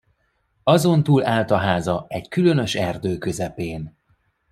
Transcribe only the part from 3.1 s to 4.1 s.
közepén.